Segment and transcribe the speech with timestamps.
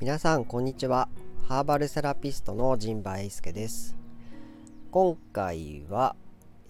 [0.00, 1.08] 皆さんこんにちは。
[1.48, 3.96] ハーバルセラピストの陣馬英介です。
[4.92, 6.14] 今回は、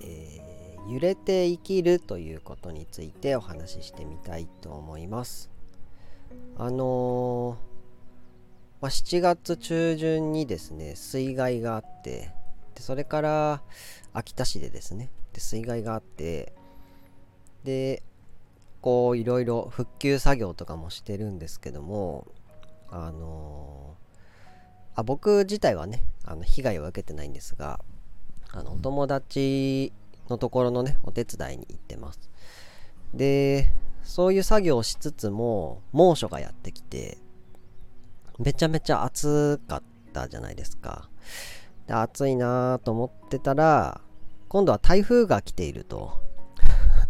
[0.01, 5.51] えー、揺れて生きるということについてお話ししてみたいと思います。
[6.57, 12.31] あのー、まあ、7月中旬にですね水害があって
[12.75, 13.63] でそれから
[14.15, 16.55] 秋田市でですねで水害があって
[17.63, 18.03] で
[18.81, 22.27] こういろいろ復旧作業とかもしてるんですけども
[22.91, 27.81] あのー、あ僕自体はねあの被害を受けてないんですが
[28.51, 29.93] あのお友達
[30.29, 32.31] のところのねお手伝いに行ってます。
[33.15, 33.71] で
[34.03, 37.19] そういう作業をしつつも猛暑がやってきて
[38.39, 39.83] めちゃめちゃ暑かっ
[40.13, 41.09] たじゃないですか。
[41.87, 44.01] で暑いなと思ってたら
[44.49, 46.27] 今度は台風が来ていると。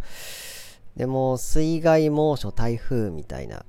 [0.97, 3.64] でも水害猛暑台風みたいな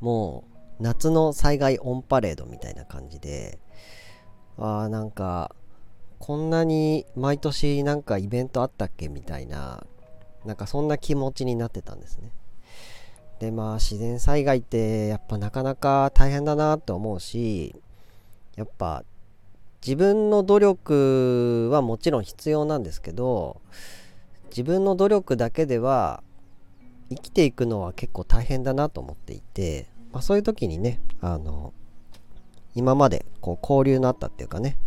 [0.00, 0.51] もう
[0.82, 3.58] 夏の災害オンパレードみたいな感じで
[4.58, 5.54] あーなんか
[6.18, 9.86] こんなに毎年なんかイベントあったっけみたいな
[10.44, 12.32] なんかそんな気持ちになってたんですね。
[13.38, 17.74] でまあ自然災害ってやっぱなかなか大変だなと思うし
[18.56, 19.04] やっぱ
[19.84, 23.60] 自分の努力はもちろん必要なんですけど
[24.50, 26.22] 自分の努力だけでは
[27.10, 31.72] 生きていくのは結構大変だなと思っていて、まあ、そういう時にねあの
[32.74, 34.78] 今までこう交流のあったっていうかね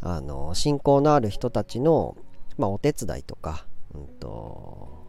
[0.00, 2.16] あの信仰のある人たちの、
[2.58, 5.04] まあ、お手伝いとか、うんと、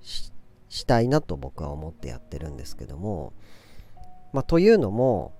[0.00, 0.32] し
[0.68, 3.34] したいなと僕は思ってやってるんですけども、
[4.32, 5.32] まあ、というのも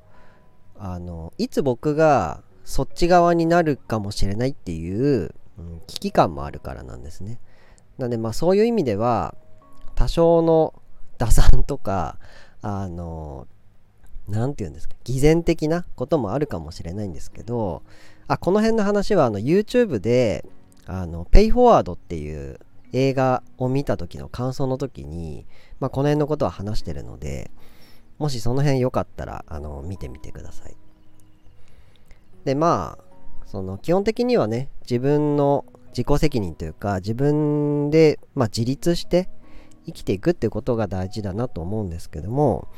[0.79, 7.41] あのいつ僕がそっち側になるかもしれないっていう、うん、危機感もあるからなんですね。
[7.97, 9.35] なんでまあそういう意味では
[9.95, 10.75] 多少の
[11.17, 12.19] 打算とか
[12.61, 13.47] あの
[14.29, 14.95] 何て言うんですか？
[15.05, 17.83] 偽善的なこともあるかもしれないんですけど
[18.29, 20.45] あこの辺の話はあの YouTube で
[20.87, 22.59] あのペイフォワードっていう
[22.93, 25.47] 映画を見た時の感想の時に、
[25.81, 27.51] まあ、この辺のことは話してるので
[28.19, 30.77] もしその辺よかったらあの見てみてください。
[32.45, 33.05] でまあ
[33.47, 39.29] その基本的にはね自分の自己責任というか自分で、まあ、自立して
[39.85, 42.69] 生きていくってことが大事だなと思うんですけども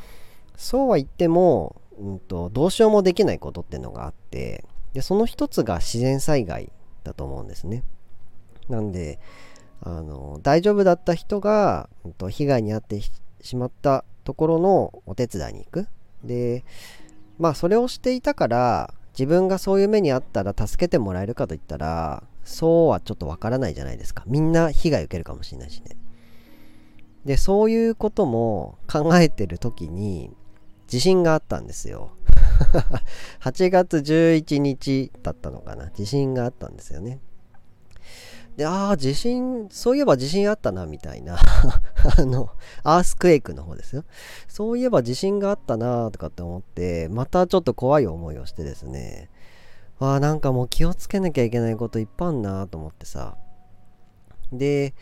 [0.56, 6.70] そうは言っても、うんと、どうしようもできないことっていうのがあってでその一つが自然災害
[7.02, 7.82] だと思うんですね
[8.68, 9.18] なんで
[9.82, 13.00] あの大丈夫だった人が、うんと、被害に遭って
[13.42, 15.88] しまったところのお手伝いに行く
[16.22, 16.64] で
[17.38, 24.22] まあそれをしていたから自分がそういう目にあったら助けてもらえるかといったらそうはちょっとわからないじゃないですか。
[24.26, 25.96] みんな被害受けるかもしれないしね。
[27.24, 30.30] で、そういうことも考えてる時に
[30.94, 32.12] 地震があったんですよ。
[33.42, 35.90] 8月11日だったのかな。
[35.90, 37.18] 地震があったんですよね。
[38.56, 41.36] で、ああ、地震、そういえば地震あったな、みたいな。
[42.16, 42.50] あの、
[42.84, 44.04] アースクエイクの方ですよ。
[44.46, 49.30] そういえば地震があったな、とかって思って、またちょっと怖い思いをしてですね、
[49.98, 53.36] わあなんかもう気をつけなきゃいけないこといっぱいあんなと思ってさ
[54.52, 54.94] で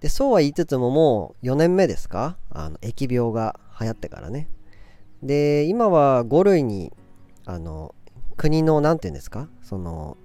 [0.00, 2.36] でそうは言いつつももう4年目ですか？
[2.50, 4.48] あの疫病が流行ってからね
[5.22, 6.92] で今は5類に
[7.44, 7.94] あの
[8.36, 9.48] 国の何て言うんですか？
[9.62, 10.16] その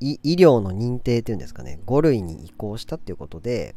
[0.00, 3.74] 医療の認定っていうんですかね？5類に移行したっていうことで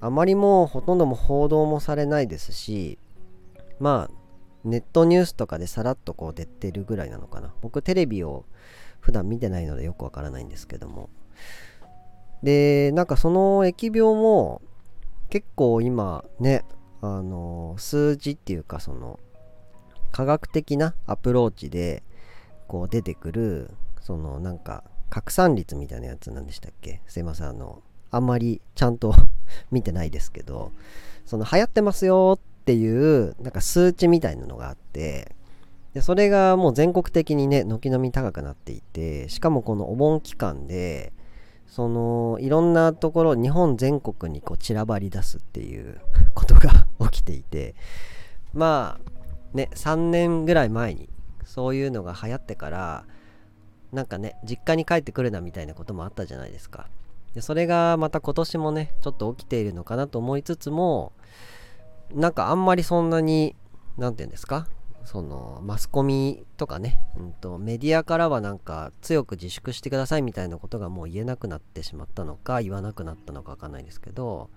[0.00, 2.98] あまりもうほとんども報道もされないですし
[3.78, 4.14] まあ
[4.64, 7.54] ネットニュースとかでさらっとこう出てるぐらいなのかな？
[7.62, 8.44] 僕テレビを
[9.00, 11.08] 普段見てないのでよくわからないんですけども。
[12.42, 14.60] でなんかその疫病も
[15.30, 16.64] 結構今ね
[17.00, 19.20] あの数字っていうかその
[20.16, 22.02] 科学的なアプローチで
[22.68, 27.02] こう出てくるそのなんか拡散率みたいなやつなんでしたっけ？
[27.06, 29.14] すいませんあのあんまりちゃんと
[29.70, 30.72] 見てないですけど
[31.26, 35.36] その流行ってますよっていうなんか数値みたいなのがあって
[35.92, 41.12] でそれがもう全国的にね軒並み高くなっていてしかもこのお盆期間で
[41.68, 46.00] そのいろんなところ日本全国にこう散らばり出すっていう
[46.34, 47.74] ことが 起きていて
[48.54, 49.15] まあ
[49.54, 51.08] ね3年ぐらい前に
[51.44, 53.04] そういうのが流行ってから
[53.92, 56.88] なんかね実家に帰ってくるなみたいなこともあったじゃないですか。
[57.34, 61.12] でそれがまた今年もねちょっと起きているのかなと思いつつも
[62.14, 63.54] なんかあんまりそんなに
[63.98, 64.66] 何て言うんですか？
[65.04, 74.50] そのマスコミとかね、うんと、メディアからはなんか強く自粛してくださいみたいなことがもう言えなくなってしまったのか言わなくなったのかわかんないですけど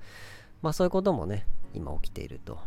[0.63, 1.45] まあそういうこともね
[1.75, 2.57] 今起きていると。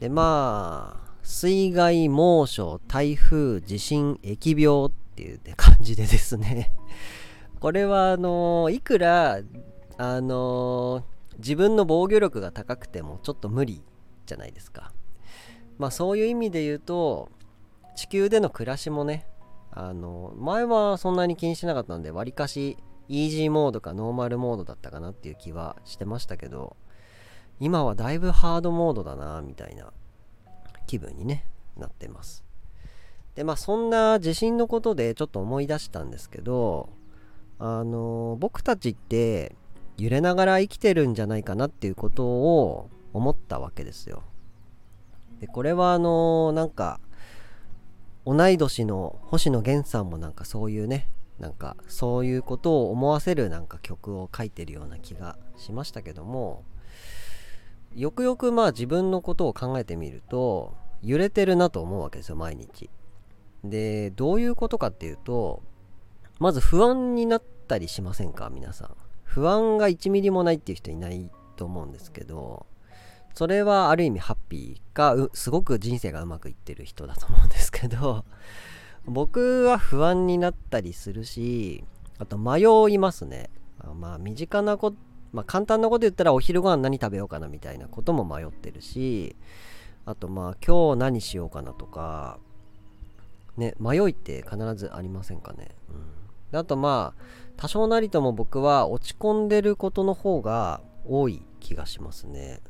[0.00, 6.72] でまあ水害、猛暑、台風、地震、疫病っていう、ね、感じでですね。
[7.58, 9.40] これはあのいくら
[9.98, 11.02] あの
[11.38, 13.82] 自分の防御力が高くてもちょっと無理
[14.26, 14.92] じゃないですか。
[15.78, 17.28] まあそういう意味で言うと
[17.96, 19.26] 地球での暮らしもね
[19.72, 22.76] あの前はそんなに気にしなかったんでわりかし
[23.08, 26.76] イージーモードかノーマルモードだったかなっていう気はしてましたけど
[27.60, 29.92] 今はだいぶハードモードだなみたいな
[30.86, 32.44] 気分にねなってます。
[33.34, 36.88] でまあそんな地震のことでちょっと思い出したんですけど
[37.58, 39.54] あの僕たちって
[39.98, 44.22] 揺れながら生きてるんじゃないかなっていうことを思ったわけですよ。
[45.40, 47.00] でこれはあのなんか
[48.24, 56.64] 同い年の星野源さんもなんかそういうねなんかそういうことを思わせるなんか曲を書いてるような気がしましたけども
[57.96, 62.90] よくよくまあ自分のことを考えてみると揺れてるなと思うわけですよ毎日。
[63.64, 65.62] でどういうことかっていうと
[66.38, 68.50] まず不安になったりしませんか？
[68.50, 68.96] 皆さん。
[69.24, 72.66] 不安が1ミリもないっていう人いないと思うんですけど
[73.34, 78.24] それはある意味ハッピーかすごく人生がうまくいってる人だと思うんですけど
[79.04, 81.84] 僕は不安になったりするし
[82.18, 82.62] あと迷
[82.92, 83.50] いますね。
[83.94, 84.96] まあ身近なこと
[85.36, 89.36] まあ簡単なこと言ったらお昼ご飯何食べようかなみたいなことも迷ってるし
[90.06, 92.38] あとまあ今日何しようかなとか
[93.58, 95.68] ね迷いって必ずありませんかね、
[96.52, 97.22] うん、あとまあ
[97.58, 102.60] 多少なりとも僕は落ち込んでることの方が多い気がしますね。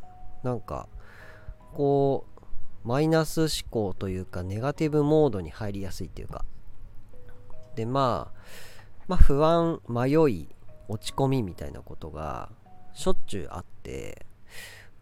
[0.42, 0.88] なんか
[1.72, 2.24] こ
[2.84, 6.44] うマイナス思考というかネガティブモードに入りやすいっていうか。
[7.76, 8.40] でまあ
[9.06, 10.48] まあ不安迷い
[10.88, 12.50] 落ち込みみたいなことが
[12.96, 14.24] しょっちゅうあって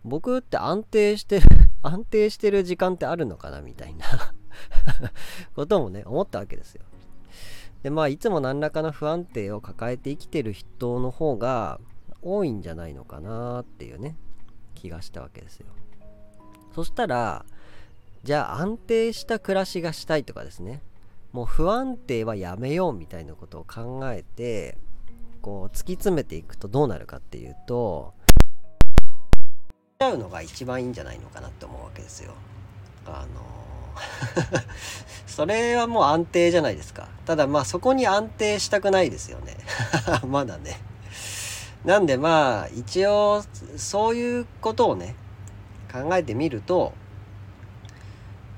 [0.05, 1.47] 僕って安定してる
[1.81, 4.05] 安定してる時間ってあるのかなみたいな
[5.55, 6.83] こともね思ったわけですよ。
[7.85, 11.79] でまあいつも何らかの不安定を抱えて生きてる人の方が
[12.21, 14.17] 多いんじゃないのかなっていうね
[14.75, 15.67] 気がしたわけですよ。
[16.75, 17.47] そしたら
[18.25, 20.83] じゃあ安定した暮らしがしたいとかですね
[21.33, 24.79] もう不安定はやめようみたいなことを考えて
[25.45, 28.15] こう突き詰めていくとどうなるかっていうと
[29.99, 32.33] ちゃうのが一番いいんじゃないのかなって思うわけですよ。
[33.05, 34.63] あの
[35.29, 37.09] それはもう安定じゃないですか。
[37.27, 39.59] ただまあそこに安定したくないですよね。
[40.27, 40.81] まだね。
[41.85, 43.45] なんでまあ一応
[43.77, 45.15] そういうことをね
[45.93, 46.95] 考えてみると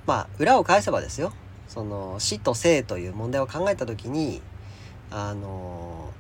[0.07, 1.33] まあ裏を返せばですよ
[1.67, 4.41] その死と生という問題を考えた時に
[5.11, 6.13] あの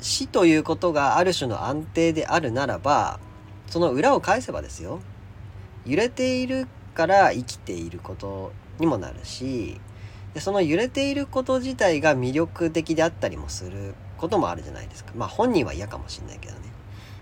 [0.00, 3.20] 死ということがある種の安定であるならば
[3.66, 5.00] その裏を返せばですよ。
[5.86, 9.80] 揺れているから生きていることにもなるし
[10.34, 15.12] でその揺れていること自体が魅力的であったりもすることもあるじゃないですか。
[15.16, 16.60] まあ本人は嫌かもしんないけどね。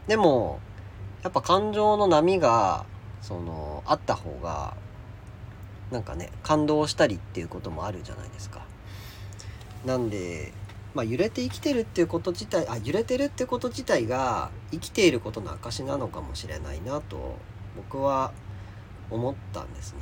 [0.07, 0.61] でも
[1.23, 2.85] やっぱ感情の波が
[3.23, 4.77] そのあった方が
[5.91, 8.67] なんかね感動したりっていうこともあるじゃないですか。
[9.85, 10.53] なんで
[10.99, 17.37] まあ、揺れて生きてるっていうこと自体あ揺れてるってこと自体が生きていることの証なのかもしれないなと
[17.77, 18.33] 僕は
[19.09, 20.01] 思ったんですね。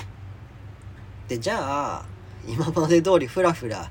[1.28, 2.06] でじゃあ
[2.48, 3.90] 今まで通りフラフラ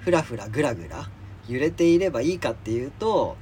[0.00, 1.10] フラフラグラグラ
[1.50, 3.36] 揺れていればいいかっていうと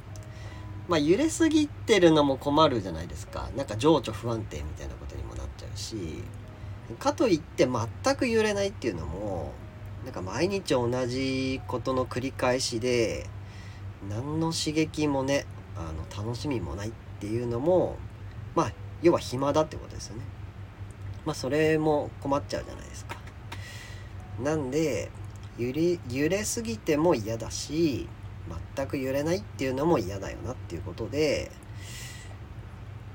[0.89, 5.95] まあ揺れすぎてるのも困るじゃないですかなんか情緒不安定みたいなことにもなっちゃうし
[6.99, 9.53] かといって全く揺れないっていうのも
[10.07, 13.27] なんか毎日同じことの繰り返しで
[14.09, 15.47] 何の刺激もね
[15.77, 17.97] あの楽しみもないっていうのも
[18.55, 18.73] まあ
[19.03, 20.23] 要は暇だってことですよね。
[21.25, 23.17] まあそれも困っちゃうじゃないですか。
[24.41, 25.11] なんで
[25.59, 28.09] 揺れ揺れすぎても嫌だし
[28.77, 31.51] 全く揺れないっていうのも嫌だよなっていうことで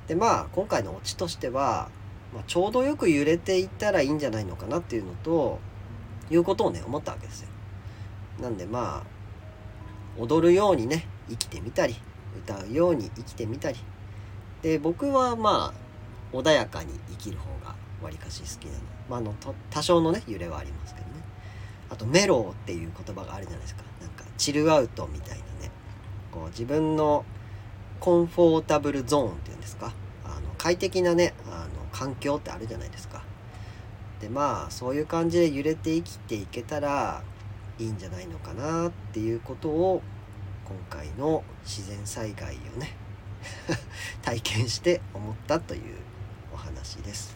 [0.08, 1.90] でまあ今回のオチとしては、
[2.34, 5.60] まあ、ちょうどよく揺れていったらいいんじゃないのかなっていうのと
[6.32, 7.50] いうことをね思ったわけですよ。
[8.42, 11.96] なんでまあ踊るようにね生きてみたり
[12.38, 13.78] 歌うように生きてみたり。
[14.62, 15.74] で僕はま
[16.34, 19.36] あ穏やかに生きる方がわりかし好きなの,、まあ、あの
[19.70, 21.14] 多少のね揺れはありますけどね。
[21.90, 23.84] あとメローっていう言葉があるじゃないですか。
[24.00, 25.72] なんかチルアウトみたいなね。
[26.32, 27.26] こう自分の
[28.00, 29.92] コンフォータブルゾーンっていうんですか。
[30.26, 33.24] あの快適なねあの環境ってあるじゃないですか。
[34.22, 37.24] でまあそういう感じで揺れて生きていけたら
[37.80, 40.02] いいんじゃないのかなっていうことを
[40.66, 42.96] 今回の自然災害をね
[44.22, 45.82] 体験して思ったという
[46.54, 47.36] お話です。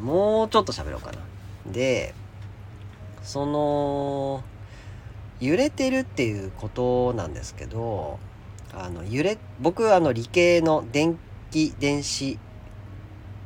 [0.00, 1.18] もうちょっと喋ろうかな
[1.70, 2.14] で
[3.22, 4.42] その
[5.40, 8.18] 揺れてるっていうことなんですけど
[8.72, 11.18] あの揺れ僕あの理系の電
[11.50, 12.38] 気電子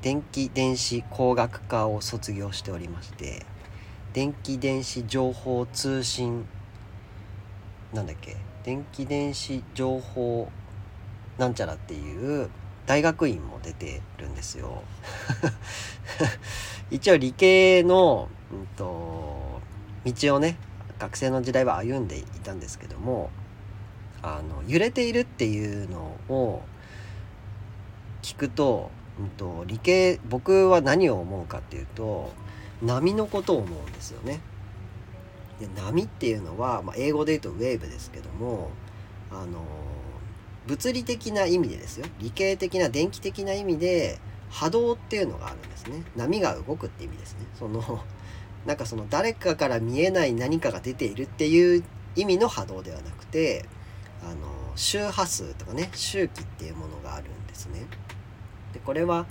[0.00, 3.44] 電気電子工学科を卒業しておりまして
[4.12, 6.46] 電気電子情報通信
[7.92, 10.50] なんだっけ電気電子情報
[11.38, 12.50] なんちゃらっていう
[12.86, 14.82] 大学院も出てるんですよ。
[16.90, 19.60] 一応理系の、うんと、
[20.06, 20.56] 道をね
[20.98, 23.30] 学生の時代は歩んでいたんですけども
[24.22, 26.62] あの揺れているっていうのを
[28.22, 32.32] 聞くと,、うんと、理系僕は何を思うかっていうと
[32.82, 34.40] 波のことを思うんですよね。
[35.60, 38.70] で波っていうのは、まあ、英語で言うとウェーブですけども
[39.30, 39.64] あの
[40.68, 42.06] 物理的な意味でですよ。
[42.20, 44.18] 理系的な電気的な意味で
[44.50, 46.04] 波動っていうのがあるんですね。
[46.14, 47.46] 波が動くって意味ですね。
[47.58, 48.04] その
[48.66, 51.84] なんかその誰かから見えない何かが出ているっていう
[52.16, 53.64] 意味の波動ではなくて
[54.22, 54.36] あの
[54.76, 57.86] 周波数とかね周期っていうものがあるんですね。
[58.78, 59.26] でこれは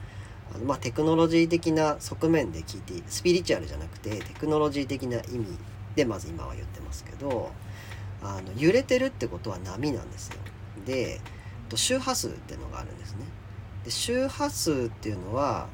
[0.54, 5.46] あの、まあ、テクノロジー的な側面で聞いてスピリチュアルじゃなくてテクノロジー的な意味
[5.96, 7.52] でまず今は言ってますけど
[8.22, 10.36] あの揺れてるってことは波なんですよ。
[10.86, 11.22] で
[11.76, 13.20] 周波数っていうのがあるんですね。
[13.84, 15.68] で周波数っていうのは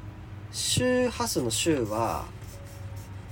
[0.51, 2.25] 周波数の周は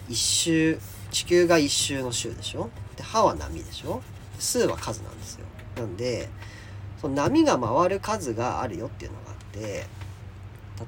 [0.09, 0.79] 一周
[1.11, 2.69] 地球が一周の周でしょ？
[2.95, 4.01] で波は波でしょ？
[4.39, 5.45] 数は数なんですよ。
[5.75, 6.29] なんで
[7.01, 9.85] その波が回る数があるよっていうのがあって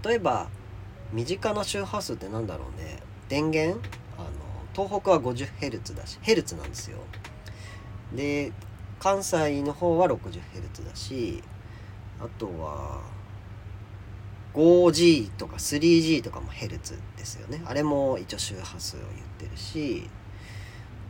[0.04, 0.48] 例えば
[1.12, 3.00] 身近な周波数って何だろうね。
[3.30, 3.80] 電源？
[4.18, 4.30] あの
[4.74, 6.98] 東北は 50Hz だしヘルツなんですよ。
[8.16, 8.52] で
[9.00, 11.44] 関西の方は 60Hz だし
[12.20, 13.02] あとは
[14.54, 17.62] 5G とか 3G とかもヘルツですよね。
[17.66, 20.10] あれも一応周波数を言ってるし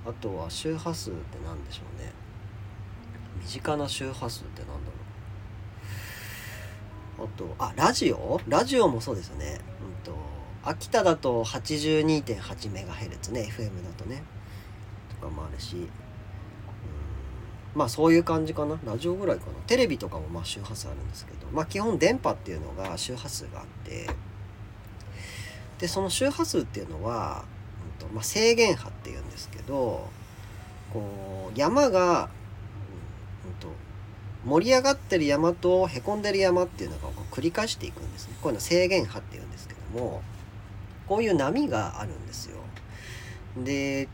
[0.06, 2.12] あとは周波数って何でしょうね。
[3.42, 4.93] 身近な周波数って何だろ
[7.20, 8.42] あとあラジオ？
[8.48, 9.60] ラジオもそうですよね。
[10.06, 10.18] うんと
[10.64, 14.24] 秋田だと 82.8MHz ね FM だとね。
[15.10, 15.88] とかもあるし。
[17.76, 18.80] まあそういう感じかな。
[18.86, 19.54] ラジオぐらいかな。
[19.68, 21.48] テレビとかもまあ周波数あるんですけど。
[21.52, 24.10] まあ基本電波っていうのが周波数があって。
[25.80, 27.44] でその周波数っていうのは、
[28.00, 30.08] うんとまあ、制限波っていうんですけど
[30.94, 32.30] こう山が、
[33.46, 33.68] うんと
[34.46, 40.22] 盛り上がってる山とへこんでる山っていうのがこう繰り返していくんですねこういうの制限波っていうんですけども
[41.08, 42.58] こういう波があるんですよ
[43.58, 44.08] で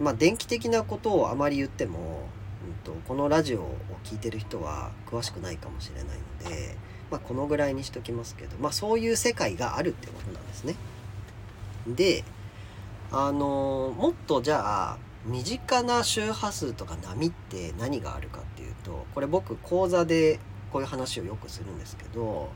[0.00, 2.22] まあ電気的なことをあまり言っても
[2.62, 6.76] うんと、このラジオを聴いてる人は詳しくないかもしれないので、
[7.10, 10.76] まあ、このぐらいにしときますけど、まあ、そういう世界があるってことなんですね。
[11.86, 12.24] で
[13.10, 18.42] あのもっとじゃあ身近な周波数とか波って何があるかっ
[18.84, 20.38] とこれ僕講座で
[20.72, 22.50] こういう話をよくするんですけど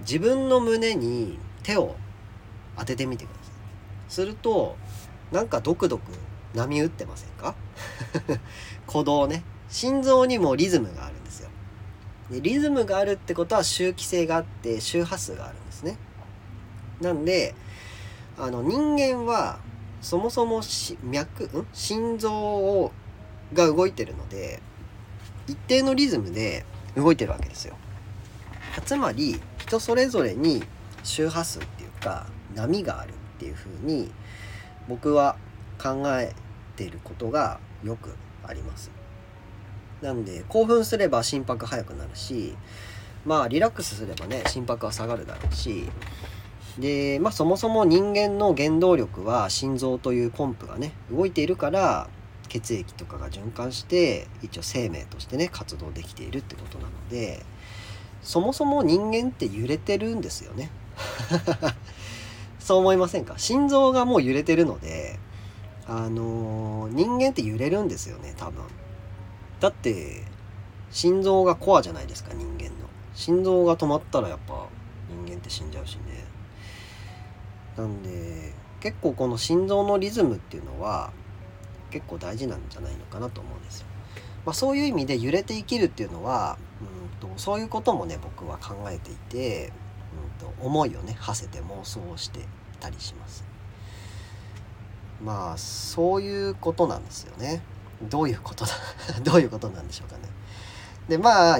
[0.00, 1.96] 自分の胸に手を
[2.76, 3.52] 当ててみてください。
[4.08, 4.76] すると
[5.32, 6.12] なんかドクドク
[6.54, 7.54] 波打ってませんか？
[8.86, 9.44] 鼓動ね。
[9.68, 11.48] 心臓にもリズムがあるんですよ。
[12.30, 15.96] でリズムがあるってことは周期性があって周波数があるんですね。
[17.00, 17.54] なんで
[18.38, 19.60] あの人間は
[20.00, 20.60] そもそも
[21.04, 21.66] 脈ん？
[21.72, 22.90] 心臓を
[23.52, 24.60] が動いてるので
[25.50, 26.64] 一定のリズムで
[26.96, 27.76] 動いてるわけですよ。
[28.84, 30.62] つまり人それぞれに
[31.02, 34.12] 周波数っていうか波があるっていうふうに
[34.88, 35.36] 僕は
[35.82, 36.34] 考え
[36.76, 38.14] ていることがよく
[38.46, 38.90] あります。
[40.02, 42.54] なんで興奮すれば心拍速くなるし
[43.26, 45.90] まあリラックスすればね心拍は下がるだろうし
[46.78, 52.08] でまあそもそも人間の原動力は心臓というポンプがね動いているから
[52.50, 57.40] 血液とかが循環して一応生命としてね活動できているってことなので
[58.22, 60.70] そもそも人間って揺れてるんですよね。
[62.60, 63.38] そう思いませんか？
[63.38, 65.18] 心臓がもう揺れてるので
[65.86, 68.62] あのー、人間って揺れるんですよね多分。
[69.60, 70.22] だって
[70.90, 72.70] 心臓がコアじゃないですか人間の。
[73.14, 74.66] 心臓が止まったらやっぱ
[75.24, 76.24] 人間って死んじゃうしね。
[77.76, 81.12] なんで結構この心臓のリズムっていうのは
[81.90, 83.86] 結構大事なんじゃないのかなと思うんですよ、
[84.46, 86.58] まあ、そういう意味で揺れて生きるっていうのは
[87.22, 89.72] うんとそういうこともね僕は考えていて
[90.40, 92.40] うんと思いをね馳せて妄想して
[92.80, 93.44] たりします。
[95.22, 97.62] まあそういうことなんですよね。
[98.08, 98.72] どういうことだ？
[99.22, 100.22] どういうことなんでしょうかね。
[101.08, 101.58] でまあ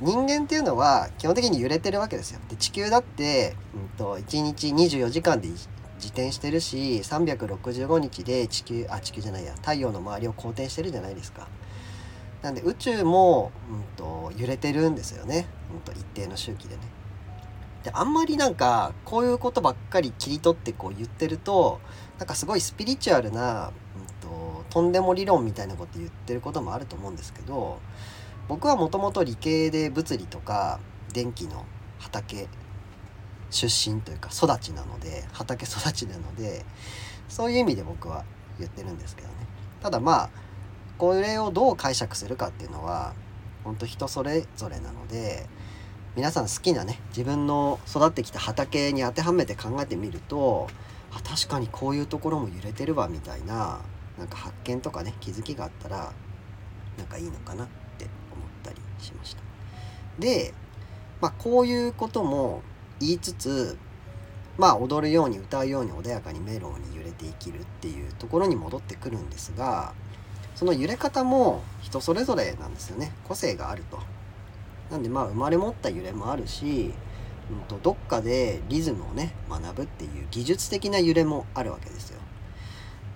[0.00, 2.40] 人間っていうのは基本的に揺れてるわけですよ。
[2.48, 5.48] で地球だって、うんと、1日24時間で
[5.96, 11.48] 自転してるし365日で地球あ地球じゃないや太陽の周りを公転してるじゃないですか。
[12.42, 16.82] なんで宇宙も、うんと、揺れてるんですよね、うんと、一定の周期でね。
[17.82, 21.80] であんまりなんかこういうことばっかり切り取ってこう言ってると
[22.18, 27.78] なんかすごいスピリチュアルな、うんと、とんでも理論みたいなこと言ってることもあると思うんですけど
[28.48, 30.80] 僕はもともと理系で物理とか
[31.12, 31.64] 電気の
[31.98, 32.48] 畑
[33.50, 36.64] 出身というか育ちなので畑育ちなので
[37.28, 38.24] そういう意味で僕は
[38.58, 39.34] 言ってるんですけどね。
[39.82, 40.30] ただまあ
[40.98, 43.12] これをどう解釈するかっていうのは
[43.64, 45.46] 本当人それぞれなので
[46.16, 50.68] 皆さん好きなね自分の育ってきた畑に当てはめて考えてみると
[51.12, 53.80] あ確かにこういうところも揺れてるわみたいな
[54.18, 56.12] なんか発見とかね気づきがあったら
[56.96, 57.66] なんかいいのかなっ
[57.98, 59.42] て思ったりしました。
[60.18, 60.54] で、
[61.20, 62.62] まあ、こういうことも
[63.00, 63.76] 言いつつ
[64.58, 69.92] まあ踊るように歌うように穏やかにメロウに揺れて生きるっていうところに戻ってくるんですが
[70.54, 73.98] その揺れ方も人それぞれなんですよね個性があると。
[74.90, 76.94] なんでまあ生まれ持った揺れもあるし、
[77.50, 82.20] うんと、どっかでリズムをね学ぶっていう技術的な揺れもあるわけですよ。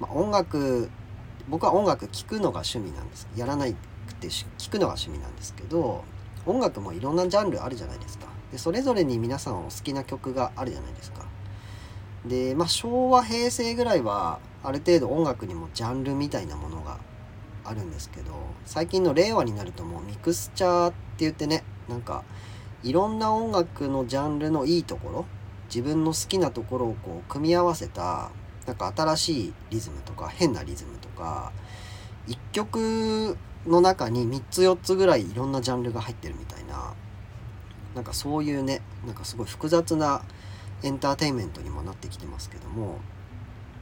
[0.00, 0.90] まあ、音楽
[1.49, 3.75] 僕は音楽聴くのが趣味なんですやらないっ
[4.20, 6.04] て聞くのが趣味なんですけど
[6.46, 11.25] 音楽もいろんなジャンルあるじゃないですかでそれぞれに皆さんお好きな曲があるじゃないですか。
[12.26, 16.99] でまあ昭和平成ぐらいはある程度音楽にもジャンルみたいなものが
[17.64, 18.33] あるんですけど
[18.66, 22.25] 最近の令和になるともうミクスチャーって言ってねなんか
[22.83, 25.26] いろんな音楽のジャンルのいいところ
[25.66, 28.30] 自分の好きなところをこう組み合わせた
[28.66, 31.52] なんか新しいリズムとか変なリズムとか
[32.26, 36.95] 一曲の中に3つ4つぐらいいろんなジャンルが入ってるみたいな
[37.94, 40.23] なんかそういうねなんかすごい複雑な
[40.82, 42.98] エンターテインメントにもなってきてますけども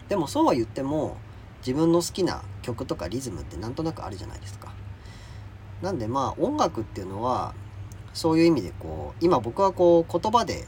[0.08, 1.16] でもそうは言っても
[1.60, 4.72] 自分の好きな曲とかリズムってなんとなくあるじゃないですか。
[5.82, 7.54] なんでまあ音楽っていうのは
[8.14, 10.66] そういう意味でこう今僕はこう言葉で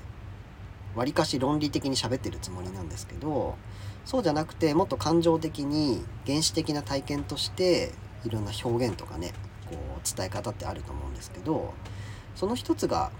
[0.95, 3.57] わりかし論理的に喋ってるつもりなんですけど
[4.05, 7.93] そうじゃなくてもっと感情的に原始的な体験として
[8.25, 9.33] いろんな表現とかね
[9.71, 11.75] こう伝え方ってあると思うんですけど
[12.35, 13.11] その一つが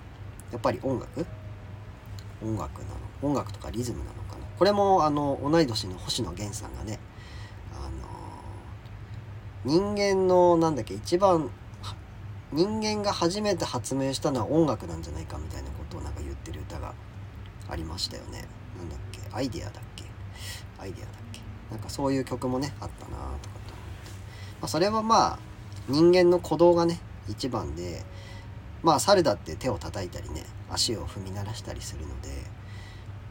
[0.53, 1.27] やっぱり音楽？
[2.43, 2.95] 音楽なの？
[3.23, 4.45] 音楽とかリズムなのかな？
[4.59, 6.99] これもあの同い年の星野源さんがね
[7.73, 7.89] あ
[9.67, 11.51] の人間のなんだっけ一番
[12.53, 16.95] 人間が初めて発明したのは音楽なんじゃないかみたいなことをなんか言ってる歌が
[17.69, 18.49] ありましたよね。
[18.77, 19.21] なんだっけ？
[19.33, 20.05] アイデアだっけ？
[20.81, 21.41] アイデアだっけ？
[21.71, 23.41] なんかそういう曲もねあったなとかと思って。
[24.63, 25.39] まあ、それはまあ
[25.89, 28.03] 人間の鼓動がね一番で
[28.83, 32.29] まあ猿だって手を叩いたりね足を踏み鳴らしたりするので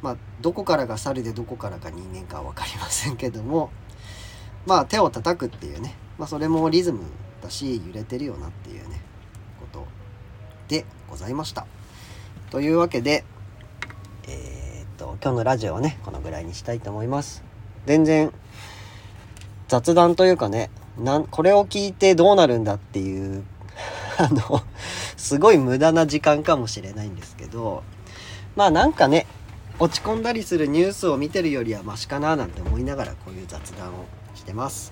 [0.02, 3.72] まあどこからが猿でどこからが人間かは分かりませんけども
[4.66, 7.02] まあ手を叩くっていうね、まあ、それもリズム
[7.42, 9.02] だし揺れてるよなっていうね
[9.60, 9.88] こと
[10.68, 11.66] でございました。
[12.52, 13.24] というわけで
[14.28, 17.44] えー、っと今日のラジオはねこのぐらいにしたいと思います。
[17.86, 18.32] 全然
[19.68, 23.44] 雑談というかねなんこれを聞いてどうなるんだっていう
[24.20, 24.62] あの
[25.16, 27.84] すごい無駄な時間かもしれないんですけど
[28.56, 29.26] まあなんかね
[29.80, 34.06] 落ち込んだりするニュースを見てるよりはマシかななんて思いながらこういう雑談を
[34.36, 34.92] してます。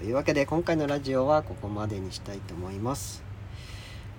[0.00, 3.22] というわけで今回のラジオはここまでにしたいと思います。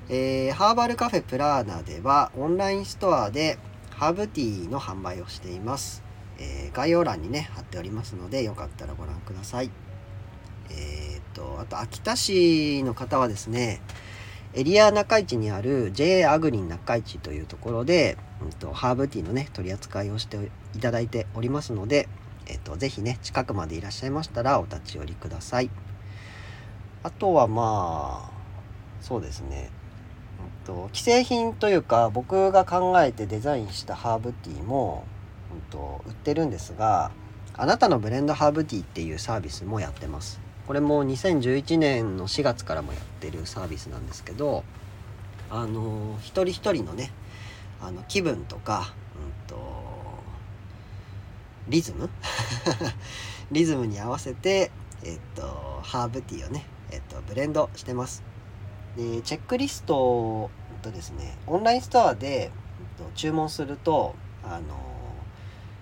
[0.08, 3.58] えー、ハーバルカフェプラーナではオンラインストアで
[3.91, 6.02] ハーブティーの販売をしています。
[6.38, 9.69] えー、概要欄にね貼っておりますのでよかったらご覧ください。
[10.69, 13.82] えー、っとあと秋田市の方はですね
[14.54, 22.10] エリア中市にある JA アグリン中市というところで、うんと、ハーブティーのね取り扱いをしていただいておりますので、
[22.48, 25.70] えっと、ぜひね近くまでいらっしゃいましたらお立ち寄りください。
[27.04, 28.32] あとはまあ
[29.02, 29.70] そうですね、
[30.66, 35.06] うんと、既製品というか僕が考えてデザインしたハーブティーも、
[35.54, 37.12] うんと売ってるんですが
[37.56, 40.49] あなたのブレンドハーブティーっていうサービスもやってます。
[40.69, 44.63] これも2011年の4月からもやってるサービスなんですけど
[45.49, 47.12] あの一人一人のね
[47.82, 49.58] あの気分とか、うんと、
[51.69, 52.08] リズム？
[53.51, 54.69] リズムに合わせて、
[55.03, 58.21] えっと、ハーブティーをね、えっと、ブレンドしてます。
[58.95, 60.51] でチェックリスト
[60.84, 62.49] とですねオンラインストアで、えっ
[63.03, 64.99] と、注文するとあの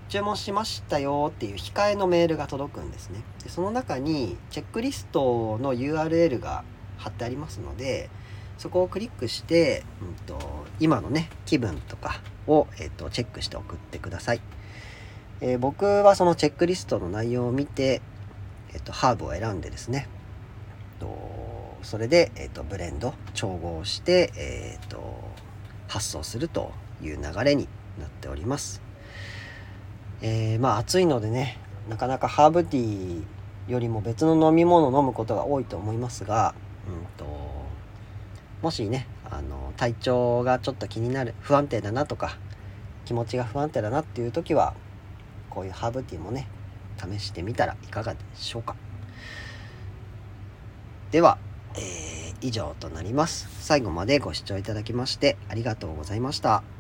[0.10, 3.24] 注文しましたよっていう控えのメールが届くんですね。
[3.44, 6.64] でその中にチェックリストの URL が
[6.98, 8.10] 貼ってありますので
[8.58, 14.42] そこをクリックして、うんと、今のね気分とかを、えーと、チェックして送ってください、
[15.42, 18.02] えー、僕はそのチェックリストの内容を見て、
[18.74, 20.08] えーと、ハーブを選んでですね。
[21.00, 25.14] とそれで、えーと、ブレンド調合して、えー、と
[25.88, 27.68] 発送するという流れに
[28.00, 28.82] なっております、
[30.22, 31.58] えー、まあ暑いのでね
[31.90, 36.56] なかなかハーブティーよりも別の飲み物を飲むことが多いと思いますが、
[36.88, 37.26] うんと
[38.62, 42.38] もしねあの体調がちょっと気になる不安定だなとか
[43.06, 44.74] 気持ちが不安定だなっていう時は
[45.50, 46.48] こういうハーブティーもね
[46.98, 48.76] 試してみたらいかがでしょうか
[51.12, 51.38] では、
[51.76, 56.77] えー、以上となります最後までご視聴いただきましてありがとうございました。